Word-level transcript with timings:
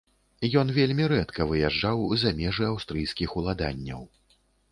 Ён 0.61 0.71
вельмі 0.77 1.03
рэдка 1.11 1.45
выязджаў 1.51 2.01
за 2.23 2.33
межы 2.41 2.65
аўстрыйскіх 2.71 3.37
уладанняў. 3.43 4.01